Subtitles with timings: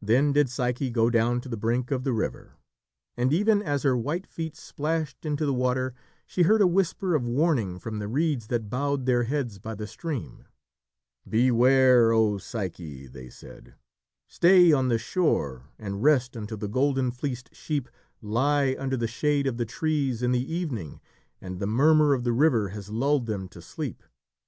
[0.00, 2.54] Then did Psyche go down to the brink of the river,
[3.16, 5.92] and even as her white feet splashed into the water,
[6.24, 9.88] she heard a whisper of warning from the reeds that bowed their heads by the
[9.88, 10.46] stream.
[11.28, 12.12] "Beware!
[12.12, 13.74] O Psyche," they said.
[14.28, 17.88] "Stay on the shore and rest until the golden fleeced sheep
[18.22, 21.00] lie under the shade of the trees in the evening
[21.40, 24.04] and the murmur of the river has lulled them to sleep."